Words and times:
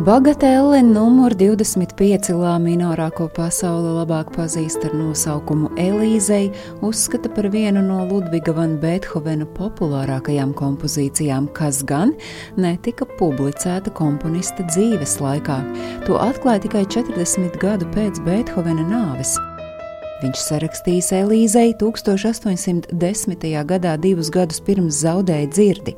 Bagatelle 0.00 0.78
numur 0.80 1.34
25 1.36 2.32
lā 2.32 2.54
minorā, 2.56 3.10
ko 3.12 3.26
pasaule 3.36 3.90
labāk 3.98 4.30
pazīst 4.32 4.86
ar 4.88 4.94
nosaukumu 4.96 5.68
Elīzei, 5.76 6.48
uzskata 6.80 7.28
par 7.28 7.50
vienu 7.52 7.84
no 7.84 7.98
Ludviga 8.08 8.56
van 8.56 8.78
Beethovena 8.80 9.44
populārākajām 9.58 10.56
kompozīcijām, 10.56 11.52
kas 11.52 11.84
gan 11.84 12.16
netika 12.56 13.04
publicēta 13.20 13.92
komponista 13.92 14.64
dzīves 14.72 15.18
laikā. 15.20 15.60
To 16.08 16.16
atklāja 16.24 16.64
tikai 16.70 16.86
40 16.88 17.60
gadu 17.60 17.92
pēc 17.92 18.24
Beethovena 18.24 18.88
nāves. 18.88 19.36
Viņš 20.22 20.38
sarakstījis 20.38 21.08
Elīzei 21.18 21.72
1810. 21.80 23.48
gadā, 23.66 23.96
divus 23.98 24.30
gadus 24.30 24.62
pirms 24.62 25.00
zaudēja 25.02 25.48
dzirdi. 25.50 25.96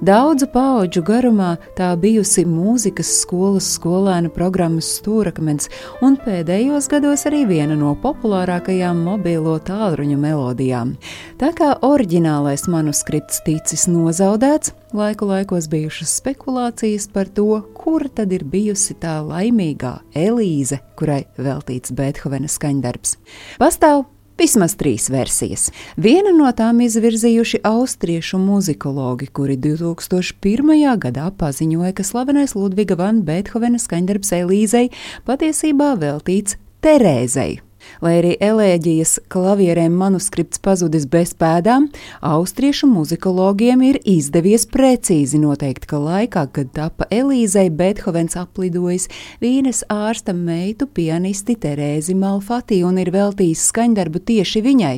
Daudzu 0.00 0.46
pauģu 0.48 1.02
garumā 1.04 1.50
tā 1.76 1.90
bijusi 2.00 2.46
mūzikas 2.48 3.10
skolas 3.20 3.66
skolēnu 3.74 4.30
programmas 4.32 4.88
stūrakmens 4.96 5.68
un 6.00 6.16
pēdējos 6.16 6.88
gados 6.88 7.26
arī 7.28 7.42
viena 7.50 7.76
no 7.76 7.92
populārākajām 8.00 9.02
mobilo 9.04 9.58
tālruņu 9.60 10.16
melodijām. 10.22 10.94
Tā 11.36 11.52
kā 11.52 11.74
oriģinālais 11.84 12.64
manuskripts 12.72 13.42
ticis 13.44 13.84
nozaudēts, 13.92 14.72
laiku 14.96 15.28
laikos 15.28 15.68
bijušas 15.68 16.16
spekulācijas 16.22 17.10
par 17.12 17.28
to, 17.28 17.60
kur 17.76 18.08
tad 18.08 18.32
ir 18.32 18.48
bijusi 18.48 18.96
tā 19.04 19.18
laimīgā 19.20 19.98
Elīze, 20.16 20.80
kurai 21.00 21.24
veltīts 21.40 21.94
Beethovena 21.96 22.50
skaņdarbs. 22.50 23.16
Pastāv 23.60 24.06
Vismaz 24.40 24.72
trīs 24.80 25.10
versijas. 25.12 25.66
Viena 26.00 26.30
no 26.32 26.48
tām 26.56 26.78
izvirzījuši 26.80 27.60
austriešu 27.68 28.40
muzikologi, 28.40 29.28
kuri 29.36 29.58
2001. 29.60 30.72
gadā 31.02 31.26
paziņoja, 31.42 31.92
ka 31.92 32.06
slavenais 32.08 32.56
Ludviga 32.56 32.96
van 32.96 33.20
Beethovena 33.28 33.76
skaņdarbs 33.76 34.32
Elīzei 34.40 34.86
patiesībā 35.28 35.92
veltīts 36.00 36.56
Terēzei. 36.80 37.58
Lai 38.04 38.16
arī 38.20 38.32
elēģijas 38.42 39.16
klavierēm 39.32 39.94
manuskripts 40.00 40.60
pazudis 40.62 41.06
bez 41.10 41.32
pēdām, 41.38 41.88
austriešu 42.24 42.88
muzikologiem 42.90 43.82
ir 43.88 43.98
izdevies 44.08 44.66
precīzi 44.70 45.40
noteikt, 45.42 45.86
ka 45.90 46.00
laikā, 46.00 46.46
kad 46.54 46.72
tapa 46.76 47.08
Elīzei, 47.10 47.68
Beethovens 47.70 48.38
aplidojis 48.40 49.08
Vīnes 49.42 49.82
ārsta 49.90 50.34
meitu 50.36 50.86
pianisti 50.86 51.56
Terēzi 51.60 52.16
Malfati 52.18 52.80
un 52.86 53.00
ir 53.02 53.12
veltījis 53.14 53.66
skaņdarbu 53.72 54.24
tieši 54.30 54.64
viņai. 54.64 54.96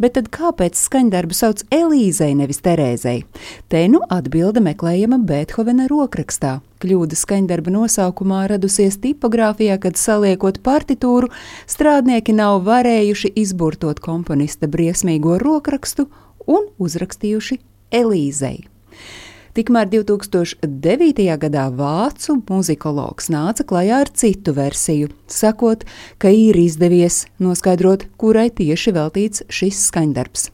Bet 0.00 0.18
tad 0.18 0.30
kāpēc 0.34 0.78
skaņdarbu 0.78 1.36
sauc 1.36 1.64
Elīzei, 1.74 2.34
nevis 2.38 2.62
Terēzei? 2.64 3.24
Te 3.68 3.86
nu 3.88 4.02
atbilde 4.12 4.62
meklējama 4.64 5.22
Beethovena 5.24 5.88
rokrakstā. 5.90 6.60
Kļūda 6.84 7.16
skaņdarba 7.16 7.72
nosaukumā 7.72 8.42
radusies 8.50 8.98
tipogrāfijā, 9.00 9.78
kad 9.80 9.96
saliekot 9.96 10.58
partitūru, 10.66 11.30
strādnieki 11.64 12.34
nav 12.36 12.58
varējuši 12.66 13.30
izburtot 13.40 14.02
komponista 14.04 14.68
briesmīgo 14.68 15.38
rokrakstu 15.40 16.10
un 16.44 16.66
uzrakstījuši 16.76 17.56
Elīzei. 17.94 18.66
Tikmēr 19.56 19.88
2009. 19.94 21.24
gadā 21.40 21.64
vācu 21.72 22.36
muzikologs 22.50 23.30
nāca 23.32 23.64
klajā 23.64 24.02
ar 24.04 24.10
citu 24.12 24.52
versiju, 24.52 25.08
sakot, 25.30 25.86
ka 26.18 26.28
ir 26.34 26.58
izdevies 26.58 27.22
noskaidrot, 27.40 28.10
kurai 28.20 28.50
tieši 28.50 28.92
veltīts 28.98 29.46
šis 29.48 29.86
skaņdarbs. 29.88 30.50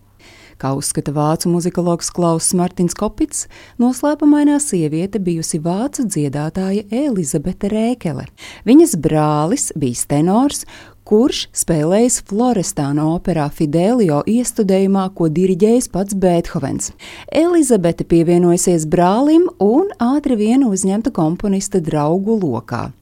Kā 0.60 0.74
uzskata 0.76 1.14
vācu 1.16 1.48
muzikologs 1.48 2.10
Klauss 2.12 2.52
Martins 2.52 2.92
Kopits, 2.92 3.46
noslēpumainā 3.80 4.58
sieviete 4.60 5.16
bijusi 5.24 5.56
vācu 5.64 6.04
dziedātāja 6.04 6.82
Elizabete 6.92 7.70
Rēkele. 7.72 8.26
Viņas 8.68 8.92
brālis 9.00 9.70
bija 9.72 10.04
tenors, 10.10 10.66
kurš 11.10 11.48
spēlējis 11.56 12.20
Florestāna 12.30 13.02
operā 13.10 13.48
Fidelio 13.50 14.20
iestudējumā, 14.30 15.08
ko 15.18 15.26
diriģējis 15.34 15.88
pats 15.90 16.14
Beethovens. 16.14 16.92
Elizabete 17.34 18.06
pievienojusies 18.06 18.86
brālim 18.90 19.48
un 19.64 19.90
ātri 19.98 20.38
vien 20.38 20.62
uzņemta 20.68 21.10
komponista 21.16 21.82
draugu 21.82 22.38
lokā. 22.38 22.92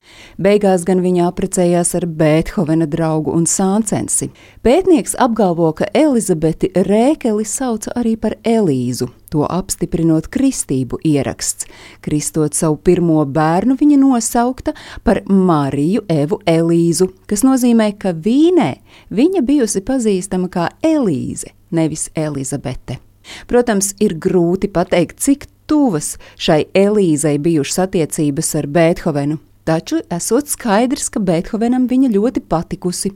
Beigās 0.40 0.86
gan 0.88 1.02
viņa 1.04 1.28
apprecējās 1.28 1.92
ar 1.98 2.08
Beethovena 2.08 2.88
draugu 2.88 3.34
un 3.36 3.44
sāncensi. 3.44 4.30
Pētnieks 4.64 5.12
apgalvo, 5.20 5.74
ka 5.76 5.90
Elizabeti 5.92 6.72
Rēkeli 6.72 7.44
sauca 7.44 7.92
arī 7.98 8.16
par 8.16 8.38
Elīzu, 8.40 9.10
to 9.32 9.44
apstiprinot 9.48 10.28
kristību 10.32 11.00
ieraksts. 11.06 11.68
Kristot 12.04 12.56
savu 12.58 12.78
pirmo 12.84 13.24
bērnu, 13.24 13.76
viņa 13.80 13.98
nosaukta 14.00 14.74
par 15.04 15.22
Mariju 15.28 16.04
Evu 16.12 16.40
Elīzu, 16.48 17.10
kas 17.30 17.44
nozīmē, 17.46 17.92
ka 18.00 18.14
Vīnē 18.14 18.70
viņa 19.14 19.44
bijusi 19.46 19.84
pazīstama 19.84 20.50
kā 20.52 20.70
Elīze, 20.84 21.52
nevis 21.70 22.08
Elizabete. 22.16 22.98
Protams, 23.48 23.92
ir 24.00 24.16
grūti 24.16 24.70
pateikt, 24.72 25.20
cik 25.20 25.46
tuvas 25.68 26.16
šai 26.40 26.64
Elīzei 26.76 27.36
bijušas 27.42 27.84
attiecības 27.86 28.54
ar 28.60 28.68
Beethovenu, 28.72 29.38
taču 29.68 30.00
esot 30.14 30.48
skaidrs, 30.48 31.10
ka 31.12 31.20
Beethovenam 31.20 31.88
viņa 31.90 32.12
ļoti 32.14 32.44
patikusi. 32.48 33.12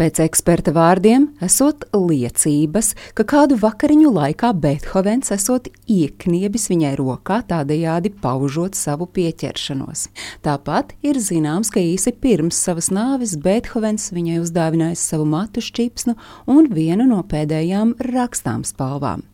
Pēc 0.00 0.16
eksperta 0.24 0.72
vārdiem, 0.72 1.26
esot 1.44 1.82
liecības, 1.92 2.94
ka 3.12 3.24
kādu 3.28 3.58
vakariņu 3.60 4.08
laikā 4.14 4.54
Beethovens 4.56 5.28
esot 5.34 5.66
iekniebis 5.92 6.70
viņai 6.72 6.94
rokā, 6.96 7.42
tādējādi 7.50 8.14
paužot 8.22 8.78
savu 8.80 9.04
pieķeršanos. 9.12 10.06
Tāpat 10.40 10.94
ir 11.04 11.20
zināms, 11.20 11.68
ka 11.68 11.84
īsi 11.84 12.14
pirms 12.16 12.62
savas 12.64 12.88
nāves 12.88 13.36
Beethovens 13.44 14.08
viņai 14.16 14.38
uzdāvinājis 14.40 15.04
savu 15.12 15.28
matu 15.28 15.60
šķipsnu 15.68 16.16
un 16.48 16.72
vienu 16.72 17.04
no 17.10 17.20
pēdējām 17.20 17.98
rakstām 18.08 18.64
spalvām. 18.64 19.26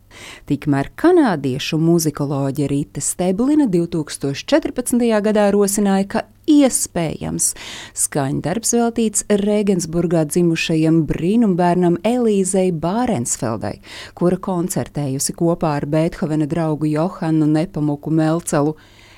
Tikmēr 0.47 0.91
kanādiešu 0.95 1.79
muzikoloģe 1.81 2.67
Rīta 2.71 3.03
Steblina 3.03 3.67
2014. 3.71 5.05
gadā 5.25 5.47
rosināja, 5.53 6.07
ka 6.07 6.23
iespējams 6.47 7.51
skaņdarbs 7.97 8.73
veltīts 8.77 9.25
Regensburgā 9.43 10.23
dzimušajam 10.31 11.01
brīnumbērnam 11.09 11.99
Elīzei 12.07 12.71
Bārensfeldai, 12.71 13.77
kura 14.17 14.39
koncertējusi 14.49 15.35
kopā 15.37 15.75
ar 15.81 15.87
Beethovena 15.91 16.47
draugu 16.49 16.89
Johanu 16.91 17.49
Nepamuku 17.51 18.13
Melcelu. 18.13 18.77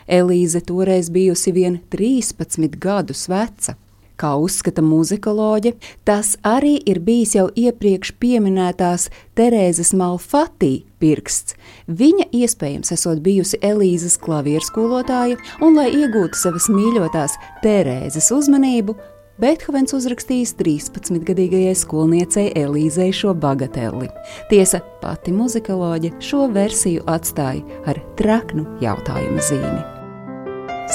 Elīze 0.09 0.63
toreiz 0.65 1.11
bijusi 1.13 1.53
vien 1.53 1.77
13 1.93 2.79
gadus 2.81 3.27
veca. 3.29 3.77
Kā 4.19 4.34
uzskata 4.35 4.84
muzikoloģe, 4.84 5.74
tas 6.07 6.34
arī 6.44 6.75
ir 6.91 7.00
bijis 7.03 7.38
jau 7.38 7.46
iepriekš 7.56 8.12
pieminētās 8.19 9.07
Terēzes 9.40 9.94
Malfatī 9.96 10.81
pirksts. 11.00 11.56
Viņa 11.88 12.28
iespējams 12.41 12.91
esot 12.96 13.22
bijusi 13.24 13.62
Elīzes 13.63 14.18
klavieru 14.19 14.66
skolotāja, 14.66 15.40
un, 15.63 15.80
lai 15.80 15.88
iegūtu 15.94 16.35
savas 16.35 16.68
mīļotās 16.74 17.38
Terēzes 17.63 18.28
uzmanību, 18.35 18.97
Beethovens 19.40 19.94
uzrakstījis 19.96 20.51
13-gadīgajai 20.59 21.78
skolniecei 21.80 22.50
Elīzei 22.59 23.13
šo 23.16 23.31
bagateli. 23.40 24.09
Tiesa, 24.51 24.81
pati 25.00 25.31
muzikoloģe 25.31 26.12
šo 26.19 26.50
versiju 26.51 27.07
atstāja 27.07 27.80
ar 27.88 28.03
traknu 28.19 28.68
jautājumu 28.84 29.47
zīmi. 29.53 29.81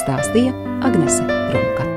Stāstīja 0.04 0.52
Agnese 0.84 1.24
Runka. 1.24 1.93